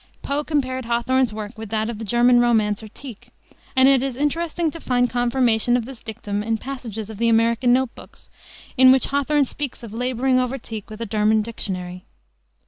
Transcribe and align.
Poe 0.23 0.43
compared 0.43 0.85
Hawthorne's 0.85 1.31
work 1.31 1.55
with 1.59 1.69
that 1.69 1.87
of 1.87 1.99
the 1.99 2.03
German 2.03 2.39
romancer, 2.39 2.87
Tieck, 2.87 3.29
and 3.75 3.87
it 3.87 4.01
is 4.01 4.15
interesting 4.15 4.71
to 4.71 4.79
find 4.79 5.07
confirmation 5.11 5.77
of 5.77 5.85
this 5.85 6.01
dictum 6.01 6.41
in 6.41 6.57
passages 6.57 7.11
of 7.11 7.19
the 7.19 7.29
American 7.29 7.71
Note 7.71 7.93
Books, 7.93 8.31
in 8.77 8.91
which 8.91 9.05
Hawthorne 9.13 9.45
speaks 9.45 9.83
of 9.83 9.93
laboring 9.93 10.39
over 10.39 10.57
Tieck 10.57 10.89
with 10.89 11.01
a 11.01 11.05
German 11.05 11.43
dictionary. 11.43 12.05